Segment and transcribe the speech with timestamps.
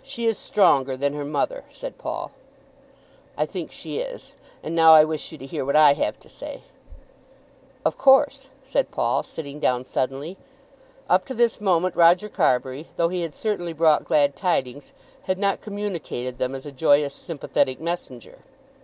[0.00, 2.30] "She is stronger than her mother," said Paul.
[3.36, 4.36] "I think she is.
[4.62, 6.60] And now I wish you to hear what I have to say."
[7.84, 10.36] "Of course," said Paul, sitting down suddenly.
[11.10, 14.92] Up to this moment Roger Carbury, though he had certainly brought glad tidings,
[15.24, 18.38] had not communicated them as a joyous, sympathetic messenger.